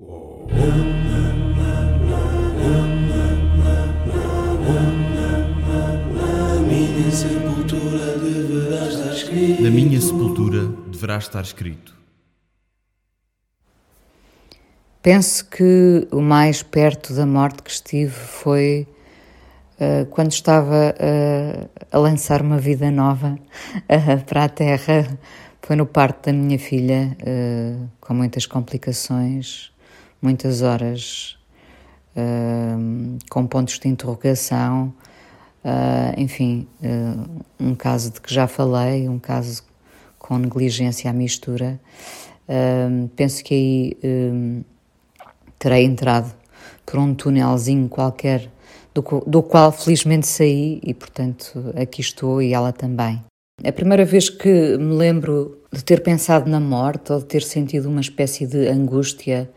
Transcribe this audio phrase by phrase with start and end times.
[0.00, 0.06] Na
[9.70, 11.96] minha sepultura deverá estar escrito.
[15.02, 18.86] Penso que o mais perto da morte que estive foi
[19.80, 23.36] uh, quando estava uh, a lançar uma vida nova
[23.74, 25.18] uh, para a Terra.
[25.60, 27.14] Foi no parto da minha filha,
[28.00, 29.70] com muitas complicações,
[30.20, 31.36] muitas horas,
[33.30, 34.92] com pontos de interrogação.
[36.16, 36.66] enfim,
[37.58, 39.62] um caso de que já falei, um caso
[40.18, 41.80] com negligência à mistura.
[43.16, 44.64] penso que aí
[45.58, 46.32] terei entrado
[46.84, 48.50] por um túnelzinho qualquer,
[48.94, 53.22] do, do qual felizmente saí e, portanto, aqui estou e ela também.
[53.64, 57.88] A primeira vez que me lembro de ter pensado na morte ou de ter sentido
[57.88, 59.50] uma espécie de angústia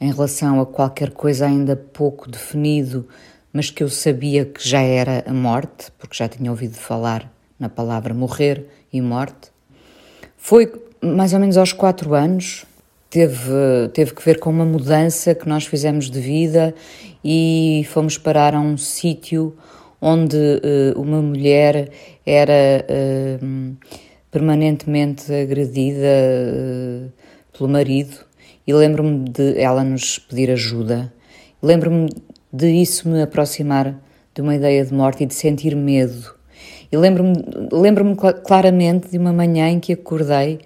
[0.00, 3.08] em relação a qualquer coisa ainda pouco definido,
[3.52, 7.68] mas que eu sabia que já era a morte, porque já tinha ouvido falar na
[7.68, 9.52] palavra morrer e morte,
[10.36, 12.64] foi mais ou menos aos quatro anos,
[13.08, 16.74] teve, teve que ver com uma mudança que nós fizemos de vida
[17.24, 19.56] e fomos parar a um sítio
[20.00, 21.90] onde uh, uma mulher
[22.26, 23.76] era uh,
[24.30, 27.12] permanentemente agredida uh,
[27.56, 28.16] pelo marido
[28.66, 31.12] e lembro-me de ela nos pedir ajuda.
[31.62, 32.08] Lembro-me
[32.52, 33.94] de isso me aproximar
[34.34, 36.34] de uma ideia de morte e de sentir medo.
[36.90, 37.34] E lembro-me
[37.72, 40.60] lembro claramente de uma manhã em que acordei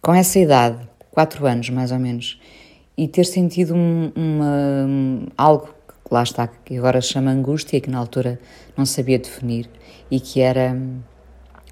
[0.00, 2.38] com essa idade quatro anos mais ou menos,
[2.94, 5.68] e ter sentido um, uma, algo
[6.06, 8.38] que lá está, que agora chama angústia, que na altura
[8.76, 9.66] não sabia definir,
[10.10, 10.76] e que era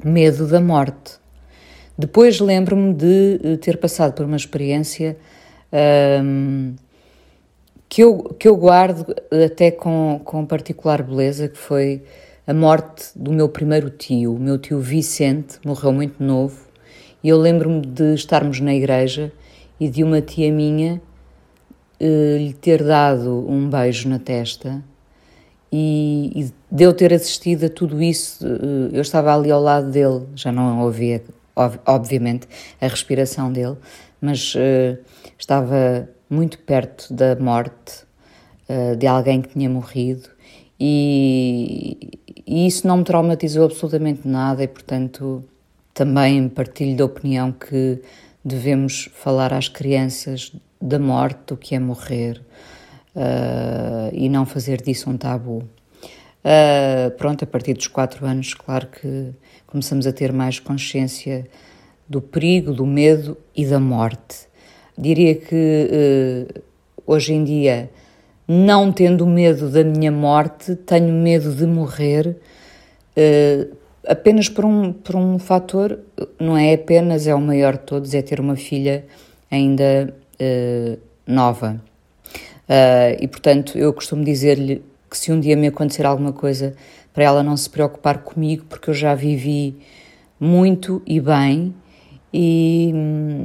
[0.02, 1.18] medo da morte.
[1.96, 5.14] Depois lembro-me de eh, ter passado por uma experiência
[5.74, 6.74] um,
[7.88, 12.02] que, eu, que eu guardo até com, com particular beleza, que foi
[12.46, 14.34] a morte do meu primeiro tio.
[14.34, 16.60] O meu tio Vicente morreu muito novo
[17.22, 19.32] e eu lembro-me de estarmos na igreja
[19.80, 21.00] e de uma tia minha
[22.00, 24.82] uh, lhe ter dado um beijo na testa
[25.72, 29.90] e, e de eu ter assistido a tudo isso, uh, eu estava ali ao lado
[29.90, 31.24] dele, já não ouvia,
[31.56, 32.46] ob obviamente,
[32.80, 33.76] a respiração dele,
[34.24, 34.98] mas uh,
[35.38, 38.04] estava muito perto da morte
[38.98, 40.30] de alguém que tinha morrido
[40.80, 45.44] e, e isso não me traumatizou absolutamente nada e, portanto,
[45.92, 48.02] também partilho da opinião que
[48.44, 52.42] devemos falar às crianças da morte, do que é morrer,
[53.16, 55.64] uh, e não fazer disso um tabu.
[56.44, 59.30] Uh, pronto, a partir dos quatro anos, claro que
[59.66, 61.46] começamos a ter mais consciência
[62.08, 64.46] do perigo, do medo e da morte.
[64.96, 65.90] Diria que
[66.54, 66.62] uh,
[67.06, 67.90] hoje em dia,
[68.46, 72.36] não tendo medo da minha morte, tenho medo de morrer
[74.06, 75.98] apenas por um, por um fator,
[76.38, 79.04] não é apenas, é o maior de todos, é ter uma filha
[79.50, 81.80] ainda uh, nova.
[82.68, 86.74] Uh, e portanto, eu costumo dizer-lhe que se um dia me acontecer alguma coisa,
[87.12, 89.76] para ela não se preocupar comigo, porque eu já vivi
[90.40, 91.74] muito e bem,
[92.36, 92.92] e,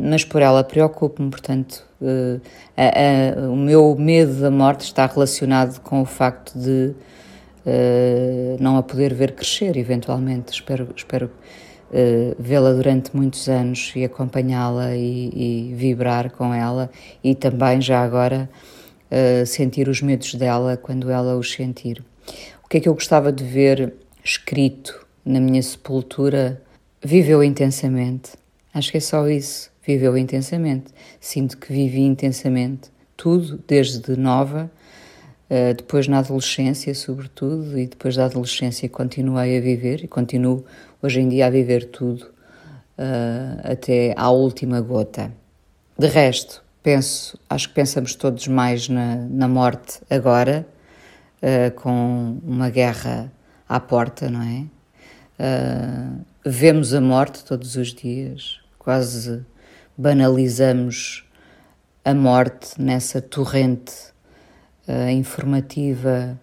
[0.09, 2.41] mas por ela preocupo-me, portanto, uh,
[2.75, 6.95] a, a, o meu medo da morte está relacionado com o facto de
[7.67, 10.51] uh, não a poder ver crescer, eventualmente.
[10.53, 11.27] Espero, espero
[11.91, 16.89] uh, vê-la durante muitos anos e acompanhá-la e, e, vibrar com ela
[17.23, 18.49] e também, já agora,
[19.45, 22.03] sentir os medos dela quando ela os sentir.
[22.63, 26.61] O que é que eu gostava de ver escrito na minha sepultura?
[27.03, 28.33] Viveu intensamente.
[28.73, 29.71] Acho que é só isso.
[29.85, 30.93] Viveu intensamente.
[31.19, 34.71] Sinto que vivi intensamente tudo, desde nova
[35.49, 40.63] Uh, depois na adolescência, sobretudo, e depois da adolescência continuei a viver e continuo
[41.01, 45.33] hoje em dia a viver tudo uh, até à última gota.
[45.97, 50.67] De resto, penso, acho que pensamos todos mais na, na morte agora,
[51.41, 53.31] uh, com uma guerra
[53.67, 54.65] à porta, não é?
[56.45, 59.45] Vemos a morte todos os dias, quase
[59.97, 61.25] banalizamos
[62.03, 63.93] a morte nessa torrente
[64.87, 66.39] uh, informativa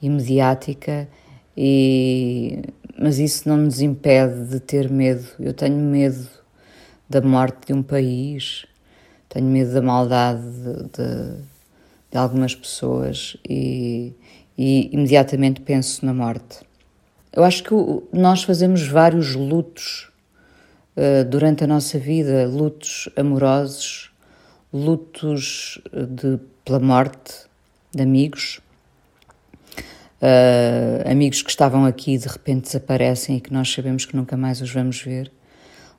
[0.00, 1.08] e mediática,
[1.56, 2.62] e,
[2.96, 5.26] mas isso não nos impede de ter medo.
[5.40, 6.28] Eu tenho medo
[7.08, 8.64] da morte de um país,
[9.28, 11.42] tenho medo da maldade de, de,
[12.10, 14.12] de algumas pessoas e,
[14.56, 16.67] e, imediatamente penso na morte.
[17.38, 17.72] Eu acho que
[18.12, 20.10] nós fazemos vários lutos
[20.96, 24.10] uh, durante a nossa vida, lutos amorosos,
[24.72, 27.46] lutos de, pela morte
[27.94, 28.60] de amigos,
[30.20, 34.36] uh, amigos que estavam aqui e de repente desaparecem e que nós sabemos que nunca
[34.36, 35.30] mais os vamos ver.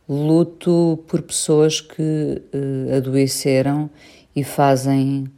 [0.09, 3.89] Luto por pessoas que uh, adoeceram
[4.36, 5.31] e fazem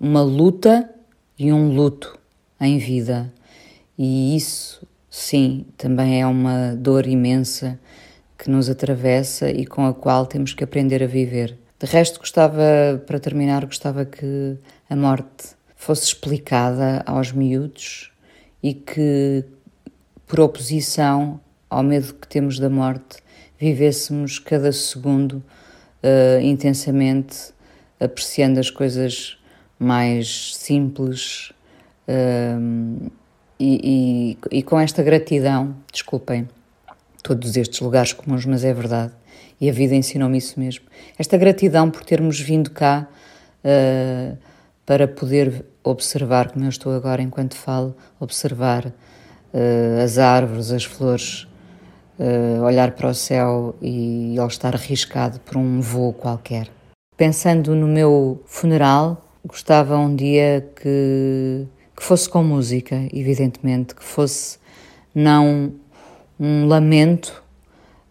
[0.00, 0.90] uma luta
[1.38, 2.18] e um luto
[2.60, 3.32] em vida.
[3.96, 4.84] E isso,
[5.14, 7.78] sim, também é uma dor imensa
[8.36, 11.56] que nos atravessa e com a qual temos que aprender a viver.
[11.78, 14.58] De resto, gostava, para terminar, gostava que
[14.90, 18.10] a morte fosse explicada aos miúdos
[18.60, 19.44] e que,
[20.26, 21.40] por oposição
[21.70, 23.18] ao medo que temos da morte,
[23.56, 27.54] vivêssemos cada segundo uh, intensamente,
[28.00, 29.38] apreciando as coisas
[29.78, 31.52] mais simples
[32.08, 33.12] uh,
[33.58, 36.48] e, e, e com esta gratidão, desculpem
[37.22, 39.12] todos estes lugares comuns, mas é verdade.
[39.60, 40.84] E a vida ensinou-me isso mesmo.
[41.18, 43.08] Esta gratidão por termos vindo cá
[43.64, 44.36] uh,
[44.84, 51.46] para poder observar, como eu estou agora enquanto falo, observar uh, as árvores, as flores,
[52.18, 56.68] uh, olhar para o céu e ele estar arriscado por um voo qualquer.
[57.16, 61.66] Pensando no meu funeral, gostava um dia que,
[61.96, 64.58] que fosse com música, evidentemente, que fosse
[65.14, 65.72] não
[66.38, 67.42] um lamento.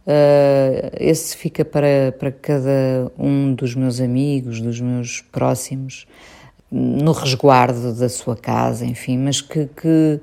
[0.05, 6.05] Uh, esse fica para, para cada um dos meus amigos, dos meus próximos,
[6.71, 10.19] no resguardo da sua casa, enfim, mas que, que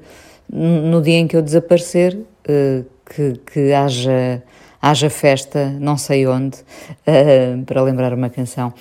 [0.52, 4.42] no dia em que eu desaparecer, uh, que, que haja,
[4.82, 8.72] haja festa, não sei onde, uh, para lembrar uma canção,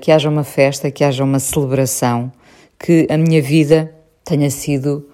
[0.00, 2.30] que haja uma festa, que haja uma celebração,
[2.78, 3.95] que a minha vida
[4.26, 5.08] tenha sido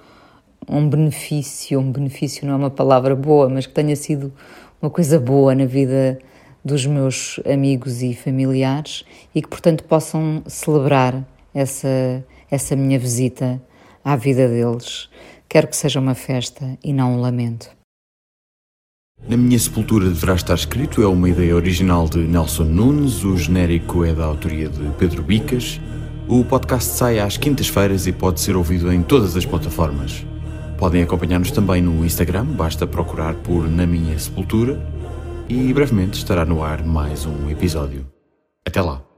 [0.67, 4.33] um benefício, um benefício não é uma palavra boa, mas que tenha sido
[4.81, 6.19] uma coisa boa na vida
[6.65, 9.05] dos meus amigos e familiares
[9.35, 11.23] e que, portanto, possam celebrar
[11.55, 13.63] essa, essa minha visita
[14.03, 15.11] à vida deles.
[15.47, 17.69] Quero que seja uma festa e não um lamento.
[19.29, 24.05] Na minha sepultura deverá estar escrito é uma ideia original de Nelson Nunes, o genérico
[24.05, 25.79] é da autoria de Pedro Bicas.
[26.29, 30.25] O podcast sai às quintas-feiras e pode ser ouvido em todas as plataformas.
[30.79, 34.81] Podem acompanhar-nos também no Instagram, basta procurar por Na Minha Sepultura
[35.49, 38.07] e brevemente estará no ar mais um episódio.
[38.65, 39.12] Até lá!